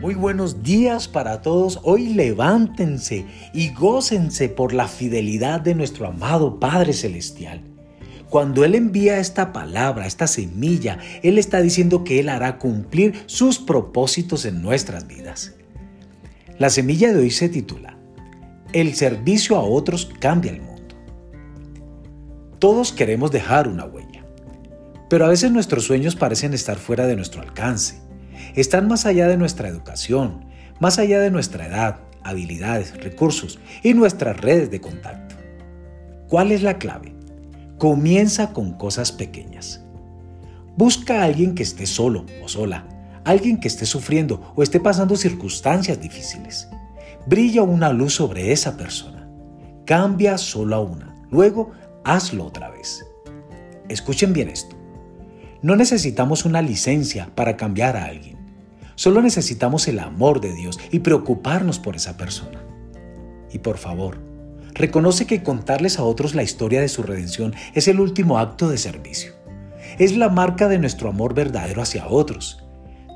Muy 0.00 0.14
buenos 0.14 0.62
días 0.62 1.08
para 1.08 1.42
todos. 1.42 1.78
Hoy 1.82 2.14
levántense 2.14 3.26
y 3.52 3.74
gócense 3.74 4.48
por 4.48 4.72
la 4.72 4.88
fidelidad 4.88 5.60
de 5.60 5.74
nuestro 5.74 6.06
amado 6.06 6.58
Padre 6.58 6.94
Celestial. 6.94 7.60
Cuando 8.30 8.64
Él 8.64 8.76
envía 8.76 9.18
esta 9.18 9.52
palabra, 9.52 10.06
esta 10.06 10.26
semilla, 10.26 10.98
Él 11.22 11.36
está 11.36 11.60
diciendo 11.60 12.02
que 12.02 12.18
Él 12.18 12.30
hará 12.30 12.56
cumplir 12.56 13.24
sus 13.26 13.58
propósitos 13.58 14.46
en 14.46 14.62
nuestras 14.62 15.06
vidas. 15.06 15.54
La 16.58 16.70
semilla 16.70 17.12
de 17.12 17.18
hoy 17.18 17.30
se 17.30 17.50
titula 17.50 17.98
El 18.72 18.94
servicio 18.94 19.56
a 19.56 19.60
otros 19.60 20.10
cambia 20.18 20.52
el 20.52 20.62
mundo. 20.62 20.94
Todos 22.58 22.92
queremos 22.92 23.32
dejar 23.32 23.68
una 23.68 23.84
huella, 23.84 24.24
pero 25.10 25.26
a 25.26 25.28
veces 25.28 25.50
nuestros 25.52 25.84
sueños 25.84 26.16
parecen 26.16 26.54
estar 26.54 26.78
fuera 26.78 27.06
de 27.06 27.16
nuestro 27.16 27.42
alcance 27.42 28.09
están 28.54 28.88
más 28.88 29.06
allá 29.06 29.28
de 29.28 29.36
nuestra 29.36 29.68
educación, 29.68 30.44
más 30.78 30.98
allá 30.98 31.20
de 31.20 31.30
nuestra 31.30 31.66
edad, 31.66 32.00
habilidades, 32.22 32.96
recursos 33.02 33.58
y 33.82 33.94
nuestras 33.94 34.36
redes 34.36 34.70
de 34.70 34.80
contacto. 34.80 35.36
¿Cuál 36.28 36.52
es 36.52 36.62
la 36.62 36.78
clave? 36.78 37.14
Comienza 37.78 38.52
con 38.52 38.74
cosas 38.74 39.12
pequeñas. 39.12 39.82
Busca 40.76 41.20
a 41.20 41.24
alguien 41.24 41.54
que 41.54 41.62
esté 41.62 41.86
solo 41.86 42.24
o 42.42 42.48
sola, 42.48 42.86
alguien 43.24 43.58
que 43.58 43.68
esté 43.68 43.86
sufriendo 43.86 44.52
o 44.56 44.62
esté 44.62 44.80
pasando 44.80 45.16
circunstancias 45.16 46.00
difíciles. 46.00 46.68
Brilla 47.26 47.62
una 47.62 47.92
luz 47.92 48.14
sobre 48.14 48.52
esa 48.52 48.76
persona. 48.76 49.28
Cambia 49.84 50.38
solo 50.38 50.76
a 50.76 50.80
una. 50.80 51.22
Luego, 51.30 51.72
hazlo 52.04 52.46
otra 52.46 52.70
vez. 52.70 53.04
Escuchen 53.88 54.32
bien 54.32 54.48
esto. 54.48 54.79
No 55.62 55.76
necesitamos 55.76 56.46
una 56.46 56.62
licencia 56.62 57.30
para 57.34 57.56
cambiar 57.58 57.96
a 57.96 58.06
alguien. 58.06 58.38
Solo 58.94 59.20
necesitamos 59.20 59.88
el 59.88 59.98
amor 59.98 60.40
de 60.40 60.54
Dios 60.54 60.78
y 60.90 61.00
preocuparnos 61.00 61.78
por 61.78 61.96
esa 61.96 62.16
persona. 62.16 62.62
Y 63.52 63.58
por 63.58 63.76
favor, 63.76 64.18
reconoce 64.72 65.26
que 65.26 65.42
contarles 65.42 65.98
a 65.98 66.04
otros 66.04 66.34
la 66.34 66.42
historia 66.42 66.80
de 66.80 66.88
su 66.88 67.02
redención 67.02 67.54
es 67.74 67.88
el 67.88 68.00
último 68.00 68.38
acto 68.38 68.68
de 68.68 68.78
servicio. 68.78 69.34
Es 69.98 70.16
la 70.16 70.30
marca 70.30 70.68
de 70.68 70.78
nuestro 70.78 71.10
amor 71.10 71.34
verdadero 71.34 71.82
hacia 71.82 72.08
otros. 72.08 72.62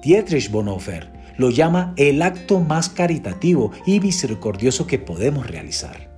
Dietrich 0.02 0.50
Bonhoeffer 0.50 1.12
lo 1.38 1.50
llama 1.50 1.94
el 1.96 2.20
acto 2.20 2.60
más 2.60 2.90
caritativo 2.90 3.72
y 3.86 4.00
misericordioso 4.00 4.86
que 4.86 4.98
podemos 4.98 5.46
realizar. 5.46 6.10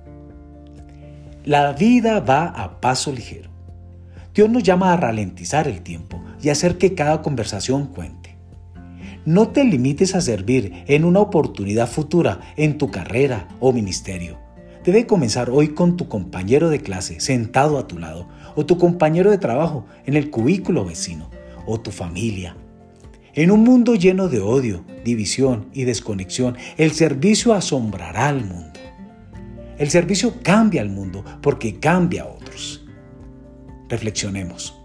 La 1.45 1.71
vida 1.71 2.19
va 2.19 2.47
a 2.47 2.81
paso 2.81 3.13
ligero. 3.13 3.56
Dios 4.37 4.51
nos 4.51 4.61
llama 4.61 4.93
a 4.93 4.97
ralentizar 4.97 5.67
el 5.67 5.81
tiempo 5.81 6.21
y 6.39 6.49
hacer 6.49 6.77
que 6.77 6.93
cada 6.93 7.23
conversación 7.23 7.87
cuente. 7.87 8.37
No 9.25 9.47
te 9.47 9.63
limites 9.63 10.13
a 10.13 10.21
servir 10.21 10.83
en 10.85 11.05
una 11.05 11.21
oportunidad 11.21 11.89
futura 11.89 12.41
en 12.55 12.77
tu 12.77 12.91
carrera 12.91 13.47
o 13.59 13.73
ministerio. 13.73 14.37
Debe 14.85 15.07
comenzar 15.07 15.49
hoy 15.49 15.69
con 15.69 15.97
tu 15.97 16.07
compañero 16.07 16.69
de 16.69 16.81
clase 16.81 17.19
sentado 17.19 17.79
a 17.79 17.87
tu 17.87 17.97
lado, 17.97 18.27
o 18.55 18.63
tu 18.63 18.77
compañero 18.77 19.31
de 19.31 19.39
trabajo 19.39 19.87
en 20.05 20.15
el 20.15 20.29
cubículo 20.29 20.85
vecino, 20.85 21.31
o 21.65 21.79
tu 21.79 21.89
familia. 21.89 22.55
En 23.33 23.49
un 23.49 23.63
mundo 23.63 23.95
lleno 23.95 24.27
de 24.27 24.39
odio, 24.39 24.83
división 25.03 25.65
y 25.73 25.85
desconexión, 25.85 26.57
el 26.77 26.91
servicio 26.91 27.55
asombrará 27.55 28.27
al 28.27 28.45
mundo. 28.45 28.79
El 29.79 29.89
servicio 29.89 30.35
cambia 30.43 30.83
al 30.83 30.89
mundo 30.89 31.25
porque 31.41 31.79
cambia 31.79 32.27
otros. 32.27 32.36
Reflexionemos. 33.89 34.77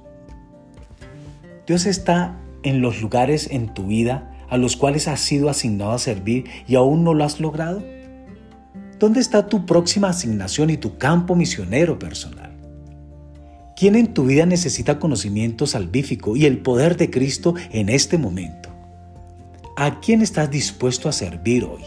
Dios 1.66 1.86
está 1.86 2.38
en 2.62 2.80
los 2.80 3.00
lugares 3.00 3.48
en 3.50 3.72
tu 3.72 3.86
vida 3.86 4.28
a 4.48 4.58
los 4.58 4.76
cuales 4.76 5.08
has 5.08 5.20
sido 5.20 5.48
asignado 5.48 5.92
a 5.92 5.98
servir 5.98 6.44
y 6.66 6.74
aún 6.74 7.04
no 7.04 7.14
lo 7.14 7.24
has 7.24 7.40
logrado. 7.40 7.82
¿Dónde 8.98 9.20
está 9.20 9.46
tu 9.46 9.64
próxima 9.64 10.10
asignación 10.10 10.70
y 10.70 10.76
tu 10.76 10.98
campo 10.98 11.34
misionero 11.34 11.98
personal? 11.98 12.52
¿Quién 13.74 13.96
en 13.96 14.12
tu 14.12 14.26
vida 14.26 14.46
necesita 14.46 14.98
conocimiento 14.98 15.66
salvífico 15.66 16.36
y 16.36 16.44
el 16.44 16.58
poder 16.58 16.96
de 16.96 17.10
Cristo 17.10 17.54
en 17.72 17.88
este 17.88 18.18
momento? 18.18 18.68
¿A 19.76 20.00
quién 20.00 20.20
estás 20.20 20.50
dispuesto 20.50 21.08
a 21.08 21.12
servir 21.12 21.64
hoy? 21.64 21.82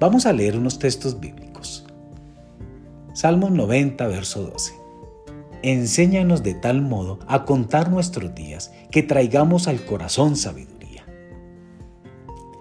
Vamos 0.00 0.26
a 0.26 0.32
leer 0.32 0.56
unos 0.56 0.78
textos 0.78 1.20
bíblicos. 1.20 1.84
Salmos 3.12 3.50
90, 3.50 4.06
verso 4.06 4.42
12. 4.44 4.77
Enséñanos 5.62 6.44
de 6.44 6.54
tal 6.54 6.82
modo 6.82 7.18
a 7.26 7.44
contar 7.44 7.90
nuestros 7.90 8.32
días 8.32 8.72
que 8.92 9.02
traigamos 9.02 9.66
al 9.66 9.84
corazón 9.84 10.36
sabiduría. 10.36 11.04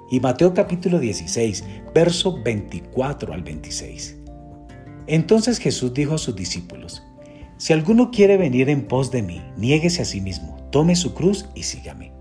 Y 0.10 0.20
Mateo 0.20 0.56
capítulo 0.56 0.98
16, 0.98 1.64
verso 1.94 2.42
24 2.42 3.34
al 3.34 3.44
26. 3.44 4.18
Entonces 5.06 5.60
Jesús 5.60 5.94
dijo 5.94 6.16
a 6.16 6.18
sus 6.18 6.36
discípulos, 6.36 7.04
Si 7.58 7.72
alguno 7.72 8.10
quiere 8.10 8.36
venir 8.36 8.68
en 8.68 8.88
pos 8.88 9.12
de 9.12 9.22
mí, 9.22 9.44
niéguese 9.58 10.02
a 10.02 10.06
sí 10.06 10.20
mismo, 10.20 10.58
tome 10.72 10.96
su 10.96 11.14
cruz 11.14 11.46
y 11.54 11.64
sígame. 11.64 12.12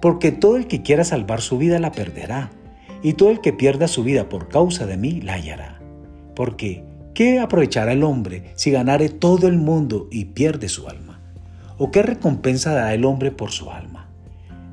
Porque 0.00 0.30
todo 0.30 0.56
el 0.56 0.68
que 0.68 0.82
quiera 0.82 1.02
salvar 1.02 1.40
su 1.40 1.58
vida 1.58 1.80
la 1.80 1.90
perderá, 1.90 2.52
y 3.02 3.14
todo 3.14 3.30
el 3.30 3.40
que 3.40 3.52
pierda 3.52 3.88
su 3.88 4.04
vida 4.04 4.28
por 4.28 4.48
causa 4.48 4.86
de 4.86 4.96
mí 4.96 5.20
la 5.20 5.34
hallará. 5.34 5.80
Porque 6.36 6.84
¿Qué 7.18 7.40
aprovechará 7.40 7.94
el 7.94 8.04
hombre 8.04 8.52
si 8.54 8.70
ganare 8.70 9.08
todo 9.08 9.48
el 9.48 9.58
mundo 9.58 10.06
y 10.08 10.26
pierde 10.26 10.68
su 10.68 10.86
alma? 10.86 11.20
¿O 11.76 11.90
qué 11.90 12.00
recompensa 12.00 12.72
dará 12.72 12.94
el 12.94 13.04
hombre 13.04 13.32
por 13.32 13.50
su 13.50 13.72
alma? 13.72 14.08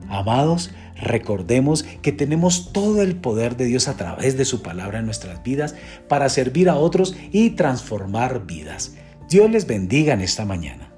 Amados, 0.10 0.70
recordemos 0.96 1.82
que 2.04 2.12
tenemos 2.12 2.72
todo 2.72 3.02
el 3.02 3.16
poder 3.16 3.58
de 3.58 3.66
Dios 3.66 3.88
a 3.88 3.98
través 3.98 4.38
de 4.38 4.46
su 4.46 4.62
palabra 4.62 5.00
en 5.00 5.06
nuestras 5.06 5.42
vidas 5.42 5.74
para 6.08 6.30
servir 6.30 6.70
a 6.70 6.76
otros 6.76 7.18
y 7.32 7.50
transformar 7.50 8.46
vidas. 8.46 8.96
Dios 9.28 9.50
les 9.50 9.66
bendiga 9.66 10.14
en 10.14 10.22
esta 10.22 10.46
mañana. 10.46 10.95